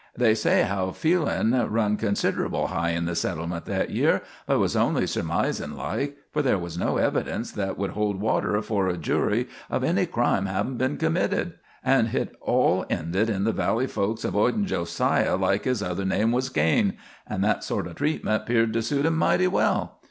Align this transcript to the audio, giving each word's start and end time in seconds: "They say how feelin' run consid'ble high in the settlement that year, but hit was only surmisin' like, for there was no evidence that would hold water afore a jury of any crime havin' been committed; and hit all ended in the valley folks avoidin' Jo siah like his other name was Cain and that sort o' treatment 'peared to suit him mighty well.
"They 0.17 0.33
say 0.33 0.63
how 0.63 0.93
feelin' 0.93 1.51
run 1.71 1.95
consid'ble 1.95 2.69
high 2.69 2.89
in 2.89 3.05
the 3.05 3.15
settlement 3.15 3.65
that 3.65 3.91
year, 3.91 4.23
but 4.47 4.53
hit 4.53 4.59
was 4.59 4.75
only 4.75 5.03
surmisin' 5.03 5.77
like, 5.77 6.17
for 6.33 6.41
there 6.41 6.57
was 6.57 6.75
no 6.75 6.97
evidence 6.97 7.51
that 7.51 7.77
would 7.77 7.91
hold 7.91 8.19
water 8.19 8.55
afore 8.55 8.87
a 8.87 8.97
jury 8.97 9.47
of 9.69 9.83
any 9.83 10.07
crime 10.07 10.47
havin' 10.47 10.75
been 10.75 10.97
committed; 10.97 11.53
and 11.85 12.07
hit 12.07 12.35
all 12.41 12.83
ended 12.89 13.29
in 13.29 13.43
the 13.43 13.51
valley 13.51 13.85
folks 13.85 14.25
avoidin' 14.25 14.65
Jo 14.65 14.85
siah 14.85 15.37
like 15.39 15.65
his 15.65 15.83
other 15.83 16.03
name 16.03 16.31
was 16.31 16.49
Cain 16.49 16.97
and 17.27 17.43
that 17.43 17.63
sort 17.63 17.85
o' 17.85 17.93
treatment 17.93 18.47
'peared 18.47 18.73
to 18.73 18.81
suit 18.81 19.05
him 19.05 19.17
mighty 19.17 19.45
well. 19.47 19.99